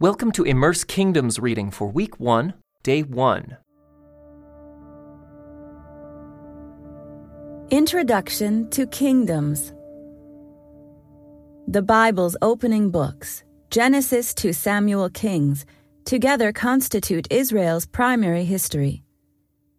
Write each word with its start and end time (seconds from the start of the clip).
Welcome 0.00 0.32
to 0.32 0.44
Immerse 0.44 0.82
Kingdoms 0.82 1.38
reading 1.38 1.70
for 1.70 1.86
week 1.86 2.18
1, 2.18 2.54
day 2.82 3.02
1. 3.02 3.58
Introduction 7.70 8.70
to 8.70 8.86
Kingdoms 8.86 9.74
The 11.68 11.82
Bible's 11.82 12.34
opening 12.40 12.88
books, 12.90 13.44
Genesis 13.70 14.32
to 14.36 14.54
Samuel 14.54 15.10
Kings, 15.10 15.66
together 16.06 16.50
constitute 16.50 17.30
Israel's 17.30 17.84
primary 17.84 18.46
history. 18.46 19.02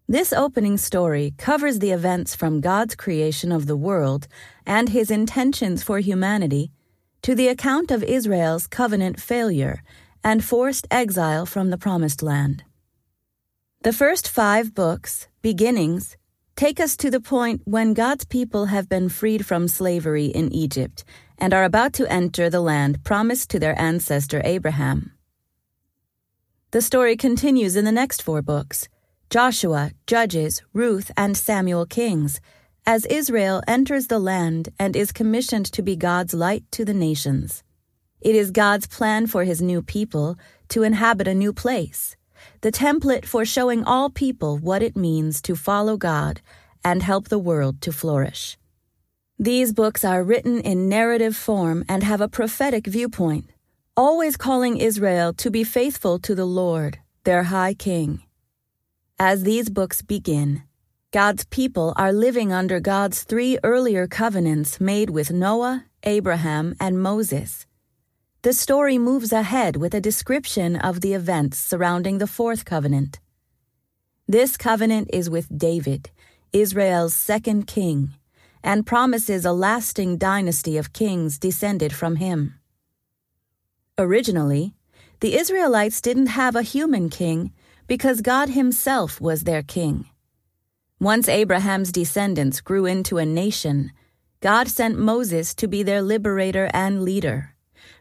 This 0.07 0.31
opening 0.31 0.77
story 0.77 1.33
covers 1.39 1.79
the 1.79 1.89
events 1.89 2.35
from 2.35 2.61
God's 2.61 2.93
creation 2.93 3.51
of 3.51 3.65
the 3.65 3.75
world 3.75 4.27
and 4.67 4.89
his 4.89 5.09
intentions 5.09 5.81
for 5.81 5.97
humanity 5.97 6.69
to 7.23 7.33
the 7.33 7.47
account 7.47 7.89
of 7.89 8.03
Israel's 8.03 8.67
covenant 8.67 9.19
failure 9.19 9.81
and 10.23 10.43
forced 10.43 10.87
exile 10.91 11.45
from 11.45 11.69
the 11.69 11.77
Promised 11.77 12.21
Land. 12.21 12.63
The 13.83 13.93
first 13.93 14.29
five 14.29 14.75
books, 14.75 15.27
beginnings, 15.41 16.17
take 16.55 16.79
us 16.79 16.95
to 16.97 17.09
the 17.09 17.19
point 17.19 17.61
when 17.65 17.93
God's 17.93 18.25
people 18.25 18.65
have 18.65 18.87
been 18.87 19.09
freed 19.09 19.45
from 19.45 19.67
slavery 19.67 20.25
in 20.25 20.53
Egypt 20.53 21.03
and 21.37 21.53
are 21.53 21.63
about 21.63 21.93
to 21.93 22.11
enter 22.11 22.49
the 22.49 22.61
land 22.61 23.03
promised 23.03 23.49
to 23.49 23.59
their 23.59 23.79
ancestor 23.79 24.41
Abraham. 24.45 25.13
The 26.69 26.81
story 26.81 27.17
continues 27.17 27.75
in 27.75 27.83
the 27.85 27.91
next 27.91 28.21
four 28.21 28.41
books 28.41 28.87
Joshua, 29.31 29.91
Judges, 30.05 30.61
Ruth, 30.73 31.09
and 31.17 31.35
Samuel 31.35 31.85
Kings, 31.85 32.39
as 32.85 33.05
Israel 33.05 33.63
enters 33.67 34.07
the 34.07 34.19
land 34.19 34.69
and 34.77 34.95
is 34.95 35.11
commissioned 35.11 35.65
to 35.71 35.81
be 35.81 35.95
God's 35.95 36.33
light 36.33 36.63
to 36.71 36.85
the 36.85 36.93
nations. 36.93 37.63
It 38.21 38.35
is 38.35 38.51
God's 38.51 38.85
plan 38.85 39.25
for 39.25 39.45
his 39.45 39.63
new 39.63 39.81
people 39.81 40.37
to 40.69 40.83
inhabit 40.83 41.27
a 41.27 41.33
new 41.33 41.51
place, 41.51 42.15
the 42.61 42.71
template 42.71 43.25
for 43.25 43.45
showing 43.45 43.83
all 43.83 44.11
people 44.11 44.59
what 44.59 44.83
it 44.83 44.95
means 44.95 45.41
to 45.41 45.55
follow 45.55 45.97
God 45.97 46.39
and 46.85 47.01
help 47.01 47.29
the 47.29 47.39
world 47.39 47.81
to 47.81 47.91
flourish. 47.91 48.59
These 49.39 49.73
books 49.73 50.05
are 50.05 50.23
written 50.23 50.61
in 50.61 50.87
narrative 50.87 51.35
form 51.35 51.83
and 51.89 52.03
have 52.03 52.21
a 52.21 52.27
prophetic 52.27 52.85
viewpoint, 52.85 53.49
always 53.97 54.37
calling 54.37 54.77
Israel 54.77 55.33
to 55.33 55.49
be 55.49 55.63
faithful 55.63 56.19
to 56.19 56.35
the 56.35 56.45
Lord, 56.45 56.99
their 57.23 57.45
high 57.45 57.73
king. 57.73 58.21
As 59.17 59.41
these 59.41 59.71
books 59.71 60.03
begin, 60.03 60.61
God's 61.11 61.45
people 61.45 61.95
are 61.97 62.13
living 62.13 62.53
under 62.53 62.79
God's 62.79 63.23
three 63.23 63.57
earlier 63.63 64.05
covenants 64.05 64.79
made 64.79 65.09
with 65.09 65.31
Noah, 65.31 65.85
Abraham, 66.03 66.75
and 66.79 67.01
Moses 67.01 67.65
the 68.43 68.53
story 68.53 68.97
moves 68.97 69.31
ahead 69.31 69.75
with 69.75 69.93
a 69.93 70.01
description 70.01 70.75
of 70.75 71.01
the 71.01 71.13
events 71.13 71.59
surrounding 71.59 72.17
the 72.17 72.25
fourth 72.25 72.65
covenant. 72.65 73.19
This 74.27 74.57
covenant 74.57 75.11
is 75.13 75.29
with 75.29 75.55
David, 75.55 76.09
Israel's 76.51 77.13
second 77.13 77.67
king, 77.67 78.09
and 78.63 78.83
promises 78.83 79.45
a 79.45 79.51
lasting 79.51 80.17
dynasty 80.17 80.75
of 80.77 80.91
kings 80.91 81.37
descended 81.37 81.93
from 81.93 82.15
him. 82.15 82.55
Originally, 83.99 84.73
the 85.19 85.35
Israelites 85.35 86.01
didn't 86.01 86.33
have 86.41 86.55
a 86.55 86.63
human 86.63 87.09
king 87.09 87.53
because 87.85 88.21
God 88.21 88.49
Himself 88.49 89.21
was 89.21 89.43
their 89.43 89.61
king. 89.61 90.05
Once 90.99 91.29
Abraham's 91.29 91.91
descendants 91.91 92.59
grew 92.59 92.87
into 92.87 93.19
a 93.19 93.25
nation, 93.25 93.91
God 94.39 94.67
sent 94.67 94.97
Moses 94.97 95.53
to 95.55 95.67
be 95.67 95.83
their 95.83 96.01
liberator 96.01 96.71
and 96.73 97.03
leader 97.03 97.50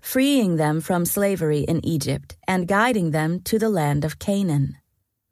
freeing 0.00 0.56
them 0.56 0.80
from 0.80 1.05
slavery 1.05 1.60
in 1.60 1.84
Egypt 1.84 2.36
and 2.48 2.66
guiding 2.66 3.10
them 3.10 3.41
to 3.41 3.58
the 3.58 3.69
land 3.69 4.05
of 4.05 4.19
Canaan. 4.19 4.77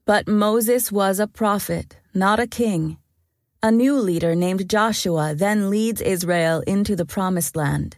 But 0.05 0.29
Moses 0.29 0.93
was 0.93 1.19
a 1.19 1.27
prophet, 1.27 1.97
not 2.15 2.39
a 2.39 2.47
king. 2.47 2.99
A 3.61 3.73
new 3.73 3.99
leader 3.99 4.37
named 4.37 4.71
Joshua 4.71 5.35
then 5.35 5.69
leads 5.69 6.01
Israel 6.01 6.63
into 6.67 6.95
the 6.95 7.05
Promised 7.05 7.57
Land. 7.57 7.97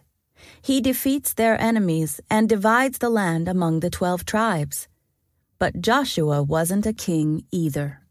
He 0.59 0.81
defeats 0.81 1.33
their 1.33 1.61
enemies 1.61 2.19
and 2.27 2.49
divides 2.49 2.97
the 2.97 3.11
land 3.11 3.47
among 3.47 3.81
the 3.81 3.91
twelve 3.91 4.25
tribes. 4.25 4.87
But 5.59 5.79
Joshua 5.79 6.41
wasn't 6.41 6.87
a 6.87 6.93
king 6.93 7.45
either. 7.51 8.01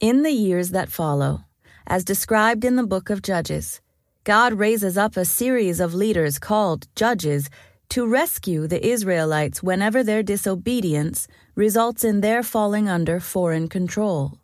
In 0.00 0.22
the 0.22 0.32
years 0.32 0.70
that 0.70 0.88
follow, 0.88 1.44
as 1.86 2.02
described 2.02 2.64
in 2.64 2.76
the 2.76 2.86
book 2.86 3.10
of 3.10 3.20
Judges, 3.20 3.81
God 4.24 4.52
raises 4.54 4.96
up 4.96 5.16
a 5.16 5.24
series 5.24 5.80
of 5.80 5.94
leaders 5.94 6.38
called 6.38 6.86
judges 6.94 7.50
to 7.88 8.06
rescue 8.06 8.68
the 8.68 8.86
Israelites 8.86 9.64
whenever 9.64 10.04
their 10.04 10.22
disobedience 10.22 11.26
results 11.56 12.04
in 12.04 12.20
their 12.20 12.44
falling 12.44 12.88
under 12.88 13.18
foreign 13.18 13.68
control. 13.68 14.38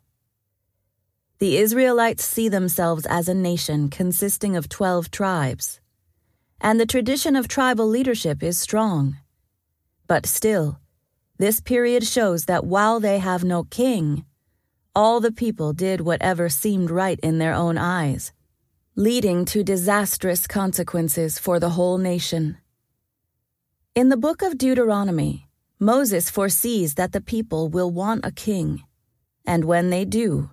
The 1.37 1.55
Israelites 1.55 2.25
see 2.25 2.49
themselves 2.49 3.05
as 3.05 3.29
a 3.29 3.33
nation 3.33 3.87
consisting 3.89 4.57
of 4.57 4.67
12 4.67 5.11
tribes, 5.11 5.79
and 6.59 6.77
the 6.77 6.85
tradition 6.85 7.37
of 7.37 7.47
tribal 7.47 7.87
leadership 7.87 8.43
is 8.43 8.59
strong. 8.59 9.15
But 10.07 10.25
still, 10.25 10.81
this 11.37 11.61
period 11.61 12.05
shows 12.05 12.45
that 12.45 12.65
while 12.65 12.99
they 12.99 13.19
have 13.19 13.45
no 13.45 13.63
king, 13.63 14.25
all 14.93 15.21
the 15.21 15.31
people 15.31 15.71
did 15.71 16.01
whatever 16.01 16.49
seemed 16.49 16.91
right 16.91 17.19
in 17.21 17.37
their 17.37 17.53
own 17.53 17.77
eyes 17.77 18.33
leading 18.99 19.45
to 19.45 19.63
disastrous 19.63 20.45
consequences 20.45 21.39
for 21.39 21.57
the 21.57 21.69
whole 21.69 21.97
nation. 21.97 22.57
In 23.95 24.09
the 24.09 24.17
book 24.17 24.41
of 24.41 24.57
Deuteronomy, 24.57 25.47
Moses 25.79 26.29
foresees 26.29 26.95
that 26.95 27.13
the 27.13 27.21
people 27.21 27.69
will 27.69 27.89
want 27.89 28.25
a 28.25 28.31
king, 28.33 28.83
and 29.45 29.63
when 29.63 29.89
they 29.89 30.03
do, 30.03 30.49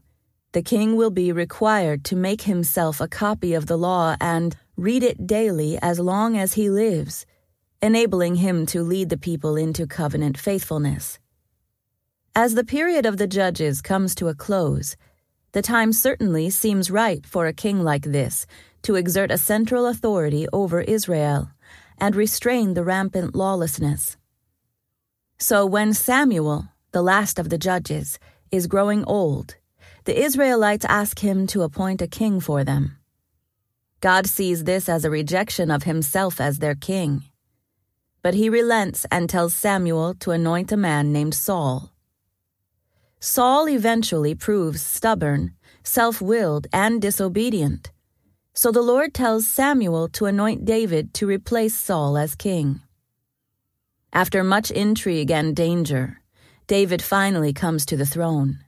the 0.53 0.63
king 0.63 0.95
will 0.95 1.11
be 1.11 1.33
required 1.33 2.05
to 2.05 2.15
make 2.15 2.43
himself 2.43 3.01
a 3.01 3.09
copy 3.09 3.53
of 3.53 3.67
the 3.67 3.77
law 3.77 4.15
and 4.21 4.57
read 4.77 5.03
it 5.03 5.27
daily 5.27 5.77
as 5.83 5.99
long 5.99 6.39
as 6.39 6.53
he 6.53 6.71
lives, 6.71 7.27
enabling 7.83 8.37
him 8.37 8.65
to 8.67 8.81
lead 8.81 9.09
the 9.09 9.19
people 9.19 9.57
into 9.57 9.89
covenant 9.89 10.39
faithfulness. 10.39 11.19
As 12.37 12.55
the 12.55 12.63
period 12.63 13.07
of 13.07 13.17
the 13.17 13.27
judges 13.27 13.83
comes 13.83 14.15
to 14.15 14.29
a 14.29 14.37
close, 14.37 14.95
the 15.57 15.63
time 15.63 15.91
certainly 15.91 16.51
seems 16.51 16.91
right 16.91 17.25
for 17.25 17.47
a 17.47 17.53
king 17.55 17.83
like 17.83 18.03
this 18.03 18.47
to 18.83 18.95
exert 18.95 19.31
a 19.31 19.39
central 19.39 19.87
authority 19.87 20.47
over 20.53 20.83
Israel 20.83 21.51
and 21.97 22.15
restrain 22.15 22.75
the 22.75 22.85
rampant 22.85 23.35
lawlessness. 23.35 24.19
So 25.39 25.65
when 25.65 25.95
Samuel, 25.95 26.69
the 26.93 27.01
last 27.01 27.39
of 27.39 27.49
the 27.49 27.57
judges, 27.57 28.19
is 28.51 28.67
growing 28.67 29.03
old, 29.05 29.57
the 30.05 30.23
Israelites 30.23 30.85
ask 30.85 31.21
him 31.21 31.47
to 31.47 31.63
appoint 31.63 32.03
a 32.03 32.07
king 32.07 32.39
for 32.39 32.63
them. 32.63 32.99
God 34.03 34.27
sees 34.27 34.65
this 34.65 34.91
as 34.91 35.07
a 35.07 35.11
rejection 35.19 35.71
of 35.71 35.85
himself 35.85 36.39
as 36.39 36.59
their 36.59 36.75
king. 36.75 37.25
But 38.21 38.35
he 38.35 38.51
relents 38.51 39.07
and 39.11 39.27
tells 39.27 39.55
Samuel 39.55 40.13
to 40.17 40.33
anoint 40.33 40.71
a 40.71 40.77
man 40.77 41.15
named 41.15 41.33
Saul. 41.35 41.96
Saul 43.21 43.69
eventually 43.69 44.35
proves 44.35 44.83
stubborn, 44.83 45.55
self 45.83 46.21
willed, 46.21 46.67
and 46.73 47.01
disobedient. 47.01 47.91
So 48.53 48.71
the 48.71 48.83
Lord 48.83 49.15
tells 49.15 49.47
Samuel 49.47 50.09
to 50.11 50.27
anoint 50.27 50.65
David 50.65 51.13
to 51.15 51.27
replace 51.27 51.75
Saul 51.75 52.17
as 52.17 52.35
king. 52.35 52.81
After 54.13 54.43
much 54.43 54.71
intrigue 54.71 55.31
and 55.31 55.55
danger, 55.55 56.21
David 56.67 57.03
finally 57.03 57.53
comes 57.53 57.85
to 57.87 57.97
the 57.97 58.07
throne. 58.07 58.61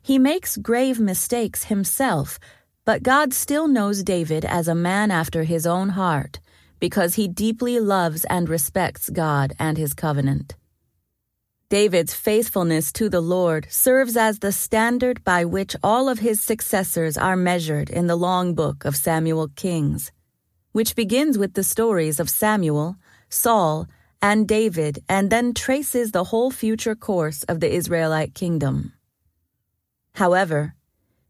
He 0.00 0.18
makes 0.18 0.56
grave 0.56 0.98
mistakes 0.98 1.64
himself, 1.64 2.38
but 2.84 3.02
God 3.02 3.32
still 3.32 3.68
knows 3.68 4.02
David 4.02 4.44
as 4.44 4.66
a 4.66 4.74
man 4.74 5.10
after 5.10 5.44
his 5.44 5.66
own 5.66 5.90
heart 5.90 6.40
because 6.80 7.14
he 7.14 7.28
deeply 7.28 7.78
loves 7.78 8.24
and 8.24 8.48
respects 8.48 9.08
God 9.08 9.52
and 9.58 9.78
his 9.78 9.94
covenant. 9.94 10.56
David's 11.72 12.12
faithfulness 12.12 12.92
to 12.92 13.08
the 13.08 13.22
Lord 13.22 13.66
serves 13.70 14.14
as 14.14 14.40
the 14.40 14.52
standard 14.52 15.24
by 15.24 15.46
which 15.46 15.74
all 15.82 16.10
of 16.10 16.18
his 16.18 16.38
successors 16.38 17.16
are 17.16 17.34
measured 17.34 17.88
in 17.88 18.08
the 18.08 18.14
long 18.14 18.54
book 18.54 18.84
of 18.84 18.94
Samuel 18.94 19.48
Kings, 19.56 20.12
which 20.72 20.94
begins 20.94 21.38
with 21.38 21.54
the 21.54 21.64
stories 21.64 22.20
of 22.20 22.28
Samuel, 22.28 22.96
Saul, 23.30 23.86
and 24.20 24.46
David 24.46 25.02
and 25.08 25.30
then 25.30 25.54
traces 25.54 26.12
the 26.12 26.24
whole 26.24 26.50
future 26.50 26.94
course 26.94 27.42
of 27.44 27.60
the 27.60 27.72
Israelite 27.72 28.34
kingdom. 28.34 28.92
However, 30.16 30.74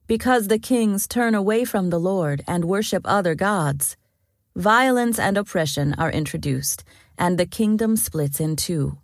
because 0.09 0.49
the 0.49 0.59
kings 0.59 1.07
turn 1.07 1.37
away 1.37 1.65
from 1.65 1.91
the 1.91 2.01
Lord 2.01 2.43
and 2.49 2.65
worship 2.65 3.03
other 3.05 3.37
gods, 3.37 3.97
violence 4.57 5.21
and 5.21 5.39
oppression 5.39 5.95
are 5.99 6.11
introduced, 6.11 6.83
and 7.17 7.39
the 7.39 7.47
kingdom 7.47 7.97
splits 7.97 8.41
in 8.41 8.57
two. 8.57 8.99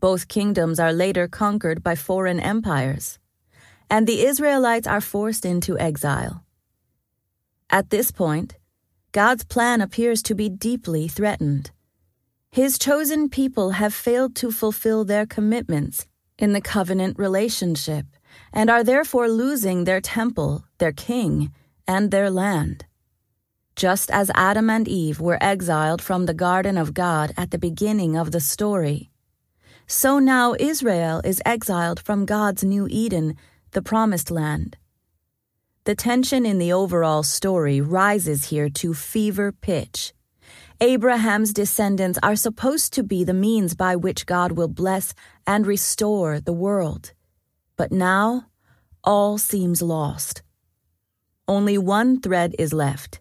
Both 0.00 0.28
kingdoms 0.28 0.78
are 0.78 0.92
later 0.92 1.26
conquered 1.28 1.82
by 1.82 1.94
foreign 1.94 2.38
empires, 2.38 3.18
and 3.88 4.06
the 4.06 4.24
Israelites 4.24 4.86
are 4.86 5.00
forced 5.00 5.44
into 5.46 5.78
exile. 5.78 6.44
At 7.70 7.90
this 7.90 8.10
point, 8.10 8.56
God's 9.12 9.44
plan 9.44 9.80
appears 9.80 10.22
to 10.24 10.34
be 10.34 10.48
deeply 10.48 11.08
threatened. 11.08 11.70
His 12.50 12.78
chosen 12.78 13.28
people 13.28 13.70
have 13.72 13.94
failed 13.94 14.34
to 14.36 14.50
fulfill 14.50 15.04
their 15.04 15.26
commitments 15.26 16.06
in 16.38 16.52
the 16.52 16.60
covenant 16.60 17.18
relationship 17.18 18.06
and 18.52 18.68
are 18.68 18.84
therefore 18.84 19.28
losing 19.28 19.84
their 19.84 20.00
temple, 20.00 20.64
their 20.78 20.92
king, 20.92 21.52
and 21.88 22.10
their 22.10 22.30
land. 22.30 22.84
Just 23.74 24.10
as 24.10 24.30
Adam 24.34 24.70
and 24.70 24.88
Eve 24.88 25.20
were 25.20 25.42
exiled 25.42 26.00
from 26.00 26.26
the 26.26 26.34
garden 26.34 26.78
of 26.78 26.94
God 26.94 27.32
at 27.36 27.50
the 27.50 27.58
beginning 27.58 28.16
of 28.16 28.32
the 28.32 28.40
story, 28.40 29.10
so 29.86 30.18
now 30.18 30.54
Israel 30.58 31.20
is 31.24 31.40
exiled 31.46 32.00
from 32.00 32.26
God's 32.26 32.64
new 32.64 32.88
Eden, 32.90 33.36
the 33.70 33.82
promised 33.82 34.30
land. 34.30 34.76
The 35.84 35.94
tension 35.94 36.44
in 36.44 36.58
the 36.58 36.72
overall 36.72 37.22
story 37.22 37.80
rises 37.80 38.46
here 38.46 38.68
to 38.70 38.94
fever 38.94 39.52
pitch. 39.52 40.12
Abraham's 40.80 41.52
descendants 41.52 42.18
are 42.22 42.34
supposed 42.34 42.92
to 42.94 43.04
be 43.04 43.22
the 43.22 43.32
means 43.32 43.74
by 43.74 43.94
which 43.94 44.26
God 44.26 44.52
will 44.52 44.68
bless 44.68 45.14
and 45.46 45.66
restore 45.66 46.40
the 46.40 46.52
world. 46.52 47.12
But 47.76 47.92
now, 47.92 48.46
all 49.04 49.38
seems 49.38 49.80
lost. 49.80 50.42
Only 51.46 51.78
one 51.78 52.20
thread 52.20 52.56
is 52.58 52.72
left. 52.72 53.20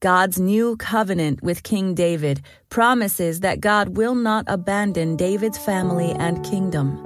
God's 0.00 0.40
new 0.40 0.78
covenant 0.78 1.42
with 1.42 1.62
King 1.62 1.94
David 1.94 2.40
promises 2.70 3.40
that 3.40 3.60
God 3.60 3.98
will 3.98 4.14
not 4.14 4.46
abandon 4.48 5.14
David's 5.14 5.58
family 5.58 6.12
and 6.12 6.42
kingdom. 6.42 6.96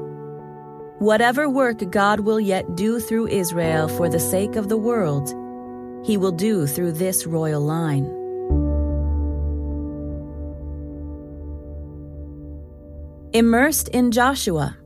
Whatever 1.01 1.51
work 1.51 1.91
God 1.91 2.21
will 2.21 2.39
yet 2.39 2.77
do 2.77 3.01
through 3.01 3.27
Israel 3.27 3.89
for 3.89 4.09
the 4.09 4.21
sake 4.21 4.55
of 4.55 4.69
the 4.69 4.77
world, 4.77 5.31
he 6.07 6.17
will 6.17 6.31
do 6.31 6.69
through 6.69 6.93
this 6.93 7.27
royal 7.27 7.63
line. 7.63 8.05
Immersed 13.33 13.89
in 13.89 14.13
Joshua. 14.13 14.77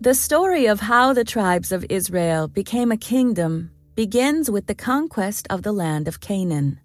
The 0.00 0.14
story 0.14 0.66
of 0.66 0.78
how 0.78 1.12
the 1.12 1.24
tribes 1.24 1.72
of 1.72 1.84
Israel 1.90 2.46
became 2.46 2.92
a 2.92 2.96
kingdom 2.96 3.72
begins 3.96 4.50
with 4.50 4.66
the 4.66 4.74
conquest 4.74 5.46
of 5.48 5.62
the 5.62 5.72
land 5.72 6.06
of 6.06 6.20
Canaan. 6.20 6.78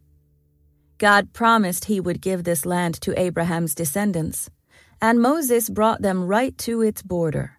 God 0.97 1.33
promised 1.33 1.85
he 1.85 1.99
would 1.99 2.21
give 2.21 2.45
this 2.45 2.65
land 2.65 3.01
to 3.01 3.19
Abraham's 3.19 3.75
descendants, 3.75 4.49
and 5.01 5.21
Moses 5.21 5.69
brought 5.69 6.01
them 6.01 6.25
right 6.25 6.57
to 6.59 6.81
its 6.81 7.01
border. 7.01 7.57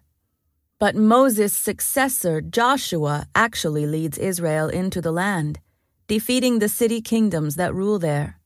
But 0.79 0.95
Moses' 0.95 1.53
successor, 1.53 2.41
Joshua, 2.41 3.27
actually 3.35 3.85
leads 3.85 4.17
Israel 4.17 4.69
into 4.69 5.01
the 5.01 5.11
land, 5.11 5.59
defeating 6.07 6.57
the 6.57 6.67
city 6.67 6.99
kingdoms 6.99 7.55
that 7.55 7.75
rule 7.75 7.99
there. 7.99 8.39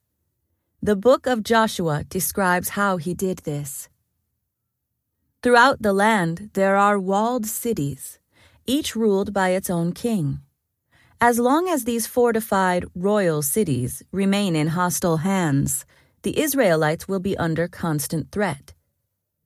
The 0.82 0.98
book 0.98 1.26
of 1.26 1.42
Joshua 1.42 2.04
describes 2.04 2.70
how 2.70 2.98
he 2.98 3.14
did 3.14 3.40
this. 3.40 3.88
Throughout 5.42 5.82
the 5.82 5.94
land, 5.94 6.50
there 6.52 6.76
are 6.76 7.00
walled 7.00 7.46
cities, 7.46 8.20
each 8.66 8.94
ruled 8.94 9.32
by 9.32 9.52
its 9.52 9.70
own 9.70 9.94
king. 9.94 10.42
As 11.20 11.40
long 11.40 11.68
as 11.68 11.84
these 11.84 12.06
fortified 12.06 12.86
royal 12.94 13.42
cities 13.42 14.04
remain 14.12 14.56
in 14.56 14.68
hostile 14.68 15.18
hands, 15.18 15.84
the 16.22 16.40
Israelites 16.40 17.08
will 17.08 17.20
be 17.20 17.36
under 17.38 17.68
constant 17.68 18.32
threat. 18.32 18.76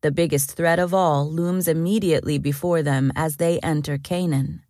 The 0.01 0.11
biggest 0.11 0.51
threat 0.51 0.79
of 0.79 0.93
all 0.93 1.31
looms 1.31 1.69
immediately 1.69 2.37
before 2.37 2.83
them 2.83 3.13
as 3.15 3.37
they 3.37 3.57
enter 3.61 3.97
Canaan. 3.97 4.63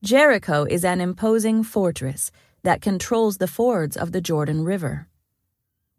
Jericho 0.00 0.64
is 0.64 0.84
an 0.84 1.00
imposing 1.00 1.64
fortress 1.64 2.30
that 2.62 2.80
controls 2.80 3.38
the 3.38 3.48
fords 3.48 3.96
of 3.96 4.12
the 4.12 4.20
Jordan 4.20 4.62
River. 4.62 5.08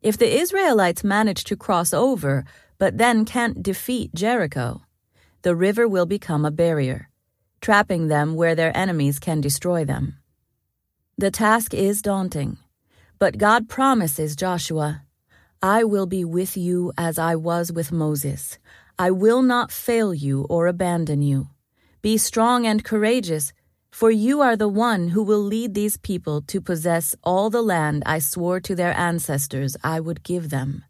If 0.02 0.18
the 0.18 0.40
Israelites 0.40 1.04
manage 1.04 1.44
to 1.46 1.58
cross 1.58 1.94
over, 1.94 2.46
but 2.78 2.98
then 2.98 3.26
can't 3.26 3.62
defeat 3.62 4.16
Jericho, 4.16 4.84
the 5.42 5.56
river 5.56 5.86
will 5.86 6.06
become 6.06 6.46
a 6.46 6.52
barrier, 6.52 7.10
trapping 7.66 8.10
them 8.10 8.36
where 8.36 8.54
their 8.54 8.78
enemies 8.78 9.18
can 9.18 9.42
destroy 9.42 9.84
them. 9.84 10.16
The 11.18 11.32
task 11.32 11.74
is 11.74 12.04
daunting, 12.04 12.60
but 13.18 13.40
God 13.40 13.68
promises 13.68 14.36
Joshua, 14.36 15.02
I 15.64 15.84
will 15.84 16.06
be 16.06 16.24
with 16.24 16.56
you 16.56 16.94
as 16.96 17.18
I 17.18 17.36
was 17.36 17.72
with 17.72 17.92
Moses. 17.92 18.60
I 19.00 19.10
will 19.10 19.42
not 19.42 19.72
fail 19.72 20.14
you 20.14 20.46
or 20.48 20.68
abandon 20.68 21.24
you. 21.24 21.48
Be 22.04 22.20
strong 22.20 22.68
and 22.68 22.84
courageous 22.84 23.52
for 23.90 24.12
you 24.12 24.42
are 24.42 24.56
the 24.56 24.68
one 24.68 25.08
who 25.08 25.24
will 25.24 25.42
lead 25.42 25.74
these 25.74 25.98
people 25.98 26.42
to 26.42 26.62
possess 26.62 27.16
all 27.24 27.50
the 27.50 27.64
land 27.64 28.04
I 28.06 28.20
swore 28.20 28.60
to 28.60 28.76
their 28.76 28.96
ancestors 28.96 29.76
I 29.84 30.00
would 30.02 30.22
give 30.22 30.52
them. 30.52 30.84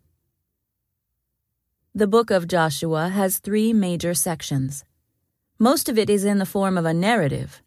The 1.94 2.08
book 2.08 2.32
of 2.32 2.50
Joshua 2.50 3.08
has 3.10 3.40
three 3.40 3.72
major 3.72 4.14
sections. 4.14 4.84
Most 5.58 5.88
of 5.88 5.98
it 5.98 6.10
is 6.10 6.26
in 6.26 6.40
the 6.40 6.46
form 6.46 6.78
of 6.78 6.86
a 6.86 6.94
narrative, 6.94 7.62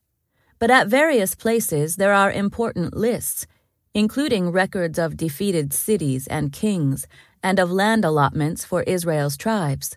but 0.58 0.70
at 0.70 0.88
various 0.88 1.35
places 1.35 1.96
there 1.96 2.12
are 2.12 2.31
important 2.31 2.94
lists, 2.94 3.46
including 3.94 4.52
records 4.52 4.99
of 4.99 5.17
defeated 5.17 5.73
cities 5.73 6.26
and 6.26 6.52
kings, 6.52 7.06
and 7.43 7.58
of 7.58 7.70
land 7.70 8.05
allotments 8.05 8.62
for 8.62 8.82
Israel's 8.82 9.38
tribes. 9.38 9.96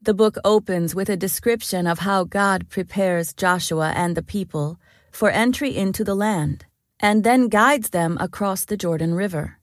The 0.00 0.14
book 0.14 0.38
opens 0.42 0.94
with 0.94 1.10
a 1.10 1.16
description 1.16 1.86
of 1.86 1.98
how 1.98 2.24
God 2.24 2.70
prepares 2.70 3.34
Joshua 3.34 3.92
and 3.94 4.16
the 4.16 4.22
people 4.22 4.80
for 5.12 5.28
entry 5.30 5.76
into 5.76 6.04
the 6.04 6.14
land, 6.14 6.64
and 6.98 7.22
then 7.22 7.48
guides 7.48 7.90
them 7.90 8.16
across 8.18 8.64
the 8.64 8.78
Jordan 8.78 9.14
River. 9.14 9.58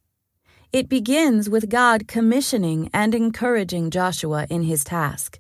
It 0.72 0.90
begins 0.90 1.50
with 1.50 1.70
God 1.70 2.08
commissioning 2.08 2.92
and 2.94 3.16
encouraging 3.16 3.90
Joshua 3.90 4.46
in 4.48 4.62
his 4.62 4.84
task, 4.84 5.40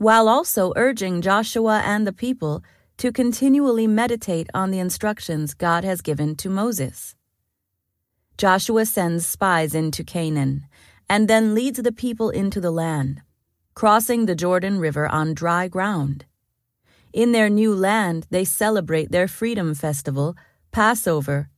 while 0.00 0.30
also 0.30 0.72
urging 0.76 1.20
Joshua 1.20 1.82
and 1.84 2.06
the 2.06 2.12
people 2.12 2.64
to 2.96 3.12
continually 3.12 3.86
meditate 3.86 4.48
on 4.54 4.70
the 4.70 4.78
instructions 4.78 5.52
God 5.52 5.84
has 5.84 6.00
given 6.00 6.36
to 6.36 6.48
Moses. 6.48 7.14
Joshua 8.38 8.86
sends 8.86 9.26
spies 9.26 9.74
into 9.74 10.02
Canaan 10.02 10.64
and 11.06 11.28
then 11.28 11.54
leads 11.54 11.82
the 11.82 11.92
people 11.92 12.30
into 12.30 12.62
the 12.62 12.70
land 12.70 13.20
crossing 13.74 14.26
the 14.26 14.34
Jordan 14.34 14.78
River 14.78 15.06
on 15.08 15.34
dry 15.34 15.68
ground. 15.68 16.24
In 17.12 17.32
their 17.32 17.48
new 17.48 17.74
land, 17.74 18.26
they 18.30 18.44
celebrate 18.44 19.10
their 19.10 19.28
Freedom 19.28 19.74
Festival, 19.74 20.36
Passover, 20.70 21.48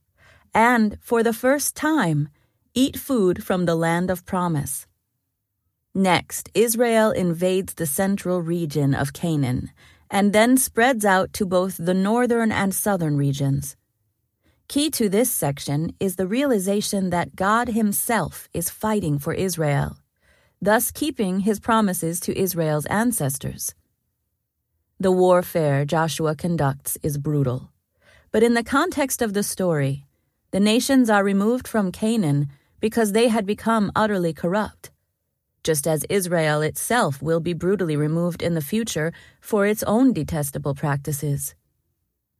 and, 0.53 0.97
for 1.01 1.23
the 1.23 1.33
first 1.33 1.75
time, 1.75 2.29
eat 2.73 2.97
food 2.97 3.43
from 3.43 3.65
the 3.65 3.75
land 3.75 4.09
of 4.09 4.25
promise. 4.25 4.87
Next, 5.93 6.49
Israel 6.53 7.11
invades 7.11 7.75
the 7.75 7.85
central 7.85 8.41
region 8.41 8.93
of 8.93 9.13
Canaan 9.13 9.71
and 10.09 10.33
then 10.33 10.57
spreads 10.57 11.05
out 11.05 11.33
to 11.33 11.45
both 11.45 11.77
the 11.77 11.93
northern 11.93 12.51
and 12.51 12.73
southern 12.73 13.17
regions. 13.17 13.75
Key 14.67 14.89
to 14.91 15.09
this 15.09 15.31
section 15.31 15.93
is 15.99 16.15
the 16.15 16.27
realization 16.27 17.09
that 17.09 17.35
God 17.35 17.69
Himself 17.69 18.49
is 18.53 18.69
fighting 18.69 19.19
for 19.19 19.33
Israel 19.33 19.97
thus 20.63 20.91
keeping 20.91 21.41
his 21.41 21.59
promises 21.59 22.21
to 22.21 22.39
Israel's 22.39 22.85
ancestors. 22.85 23.75
The 24.97 25.11
warfare 25.11 25.83
Joshua 25.83 26.35
conducts 26.35 26.97
is 27.03 27.17
brutal, 27.17 27.69
but 28.31 28.43
in 28.43 28.53
the 28.53 28.63
context 28.63 29.21
of 29.21 29.33
the 29.33 29.43
story, 29.43 30.05
the 30.51 30.61
nations 30.61 31.09
are 31.09 31.23
removed 31.23 31.67
from 31.67 31.91
Canaan 31.91 32.47
because 32.79 33.11
they 33.11 33.27
had 33.27 33.45
become 33.45 33.91
utterly 33.93 34.31
corrupt, 34.31 34.89
just 35.63 35.87
as 35.87 36.05
Israel 36.09 36.61
itself 36.61 37.21
will 37.21 37.39
be 37.39 37.53
brutally 37.53 37.95
removed 37.95 38.41
in 38.41 38.53
the 38.53 38.61
future 38.61 39.11
for 39.41 39.65
its 39.65 39.83
own 39.83 40.13
detestable 40.13 40.75
practices. 40.75 41.55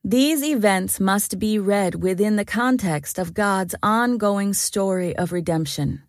These 0.03 0.43
events 0.43 0.99
must 0.99 1.39
be 1.39 1.57
read 1.57 2.03
within 2.03 2.35
the 2.35 2.45
context 2.45 3.17
of 3.17 3.33
God's 3.33 3.75
ongoing 3.81 4.53
story 4.53 5.15
of 5.15 5.31
redemption 5.31 6.03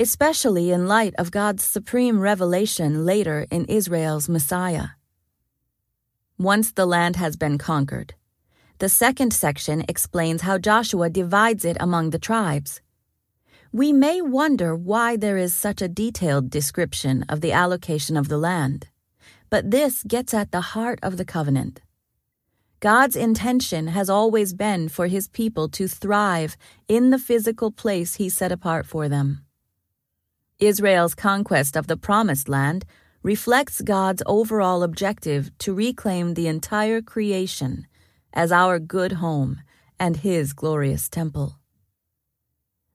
especially 0.00 0.70
in 0.70 0.88
light 0.88 1.14
of 1.18 1.30
God's 1.30 1.62
supreme 1.62 2.20
revelation 2.20 3.04
later 3.04 3.46
in 3.50 3.66
Israel's 3.66 4.30
Messiah. 4.30 4.88
Once 6.38 6.72
the 6.72 6.86
land 6.86 7.16
has 7.16 7.36
been 7.36 7.58
conquered, 7.58 8.14
the 8.78 8.88
second 8.88 9.34
section 9.34 9.84
explains 9.88 10.40
how 10.40 10.56
Joshua 10.56 11.10
divides 11.10 11.66
it 11.66 11.76
among 11.78 12.10
the 12.10 12.18
tribes. 12.18 12.80
We 13.72 13.92
may 13.92 14.20
wonder 14.20 14.74
why 14.74 15.16
there 15.16 15.36
is 15.36 15.54
such 15.54 15.80
a 15.80 15.86
detailed 15.86 16.50
description 16.50 17.24
of 17.28 17.40
the 17.40 17.52
allocation 17.52 18.16
of 18.16 18.26
the 18.26 18.36
land, 18.36 18.88
but 19.48 19.70
this 19.70 20.02
gets 20.02 20.34
at 20.34 20.50
the 20.50 20.72
heart 20.72 20.98
of 21.04 21.16
the 21.16 21.24
covenant. 21.24 21.80
God's 22.80 23.14
intention 23.14 23.86
has 23.88 24.10
always 24.10 24.54
been 24.54 24.88
for 24.88 25.06
his 25.06 25.28
people 25.28 25.68
to 25.68 25.86
thrive 25.86 26.56
in 26.88 27.10
the 27.10 27.18
physical 27.18 27.70
place 27.70 28.16
he 28.16 28.28
set 28.28 28.50
apart 28.50 28.86
for 28.86 29.08
them. 29.08 29.44
Israel's 30.58 31.14
conquest 31.14 31.76
of 31.76 31.86
the 31.86 31.96
Promised 31.96 32.48
Land 32.48 32.84
reflects 33.22 33.82
God's 33.82 34.22
overall 34.26 34.82
objective 34.82 35.56
to 35.58 35.72
reclaim 35.72 36.34
the 36.34 36.48
entire 36.48 37.00
creation 37.00 37.86
as 38.32 38.50
our 38.50 38.80
good 38.80 39.12
home 39.12 39.60
and 39.98 40.16
His 40.16 40.54
glorious 40.54 41.08
temple. 41.08 41.59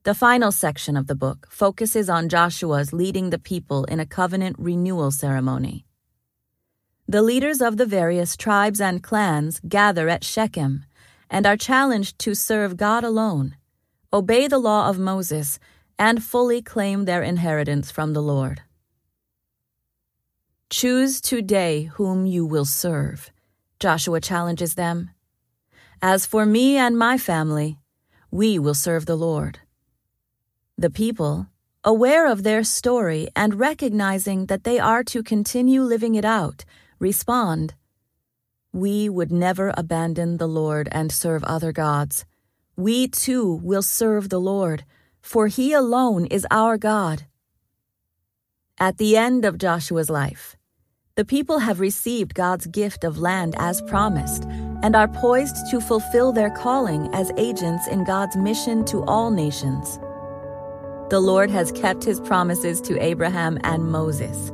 The 0.06 0.14
final 0.14 0.52
section 0.52 0.96
of 0.98 1.08
the 1.08 1.16
book 1.16 1.48
focuses 1.50 2.12
on 2.12 2.30
Joshua's 2.30 2.94
leading 2.94 3.32
the 3.32 3.40
people 3.40 3.86
in 3.86 4.00
a 4.00 4.06
covenant 4.06 4.56
renewal 4.60 5.10
ceremony. 5.10 5.88
The 7.08 7.24
leaders 7.24 7.60
of 7.60 7.78
the 7.78 7.88
various 7.88 8.38
tribes 8.38 8.80
and 8.80 9.02
clans 9.02 9.60
gather 9.68 10.08
at 10.08 10.24
Shechem 10.24 10.86
and 11.28 11.48
are 11.48 11.58
challenged 11.58 12.20
to 12.20 12.36
serve 12.36 12.78
God 12.78 13.04
alone, 13.04 13.56
obey 14.14 14.48
the 14.48 14.60
law 14.60 14.90
of 14.90 15.00
Moses, 15.00 15.58
and 15.98 16.24
fully 16.24 16.62
claim 16.62 17.06
their 17.06 17.24
inheritance 17.24 17.90
from 17.90 18.14
the 18.14 18.22
Lord. 18.22 18.62
Choose 20.70 21.20
today 21.20 21.90
whom 21.96 22.28
you 22.28 22.46
will 22.46 22.66
serve, 22.66 23.32
Joshua 23.80 24.22
challenges 24.22 24.76
them. 24.76 25.10
As 26.00 26.28
for 26.28 26.46
me 26.46 26.78
and 26.78 26.96
my 26.96 27.18
family, 27.18 27.80
we 28.30 28.60
will 28.60 28.76
serve 28.76 29.08
the 29.08 29.18
Lord. 29.18 29.62
The 30.78 30.90
people, 30.90 31.48
aware 31.86 32.28
of 32.28 32.44
their 32.44 32.62
story 32.62 33.30
and 33.34 33.58
recognizing 33.58 34.48
that 34.48 34.66
they 34.66 34.78
are 34.78 35.06
to 35.06 35.24
continue 35.24 35.82
living 35.82 36.16
it 36.16 36.26
out, 36.26 36.66
respond 37.00 37.76
We 38.74 39.08
would 39.08 39.32
never 39.32 39.74
abandon 39.78 40.36
the 40.36 40.50
Lord 40.50 40.90
and 40.92 41.14
serve 41.14 41.46
other 41.46 41.72
gods. 41.72 42.26
We 42.76 43.08
too 43.08 43.62
will 43.64 43.82
serve 43.82 44.28
the 44.28 44.40
Lord, 44.40 44.84
for 45.22 45.48
he 45.48 45.72
alone 45.72 46.26
is 46.26 46.46
our 46.52 46.78
God. 46.78 47.24
At 48.78 48.98
the 48.98 49.16
end 49.16 49.46
of 49.46 49.58
Joshua's 49.58 50.10
life, 50.10 50.58
the 51.16 51.24
people 51.24 51.60
have 51.60 51.80
received 51.80 52.34
God's 52.34 52.68
gift 52.68 53.06
of 53.06 53.18
land 53.18 53.56
as 53.58 53.82
promised 53.84 54.44
and 54.84 54.94
are 54.94 55.08
poised 55.08 55.56
to 55.72 55.80
fulfill 55.80 56.34
their 56.34 56.50
calling 56.52 57.08
as 57.14 57.32
agents 57.38 57.88
in 57.88 58.04
God's 58.04 58.36
mission 58.36 58.84
to 58.86 59.06
all 59.06 59.32
nations. 59.32 59.98
The 61.16 61.22
Lord 61.22 61.50
has 61.50 61.72
kept 61.72 62.04
his 62.04 62.20
promises 62.20 62.82
to 62.82 63.02
Abraham 63.02 63.58
and 63.64 63.90
Moses. 63.90 64.52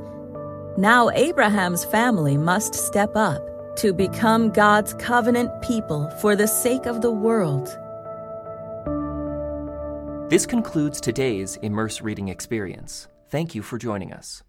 Now, 0.77 1.09
Abraham's 1.09 1.83
family 1.85 2.37
must 2.37 2.75
step 2.75 3.15
up 3.15 3.41
to 3.77 3.93
become 3.93 4.51
God's 4.51 4.93
covenant 4.93 5.49
people 5.63 6.07
for 6.21 6.35
the 6.35 6.45
sake 6.45 6.85
of 6.85 7.01
the 7.01 7.09
world. 7.09 7.65
This 10.29 10.45
concludes 10.45 11.01
today's 11.01 11.57
Immerse 11.63 11.99
Reading 11.99 12.27
Experience. 12.27 13.07
Thank 13.29 13.55
you 13.55 13.63
for 13.63 13.79
joining 13.79 14.13
us. 14.13 14.43